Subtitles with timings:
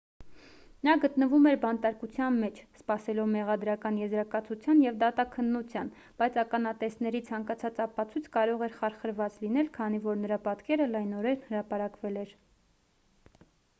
[0.87, 5.91] նա գտնվում էր բանտարկության մեջ սպասելով մեղադրական եզրակացության և դատաքննության
[6.23, 12.33] բայց ականատեսների ցանկացած ապացույց կարող էր խարխրված լինել քանի որ նրա պատկերը լայնորեն հրապարակվել էր